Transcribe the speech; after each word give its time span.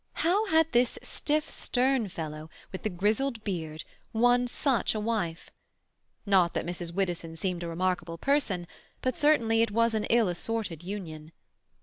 How 0.25 0.47
had 0.47 0.65
this 0.71 0.97
stiff, 1.03 1.47
stern 1.47 2.09
fellow 2.09 2.49
with 2.71 2.81
the 2.81 2.89
grizzled 2.89 3.43
beard 3.43 3.83
won 4.13 4.47
such 4.47 4.95
a 4.95 4.99
wife? 4.99 5.51
Not 6.25 6.55
that 6.55 6.65
Mrs. 6.65 6.91
Widdowson 6.91 7.35
seemed 7.35 7.61
a 7.61 7.67
remarkable 7.67 8.17
person, 8.17 8.65
but 9.03 9.15
certainly 9.15 9.61
it 9.61 9.69
was 9.69 9.93
an 9.93 10.05
ill 10.05 10.27
assorted 10.27 10.81
union. 10.81 11.31